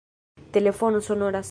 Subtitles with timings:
[0.51, 1.39] Telefono sonoras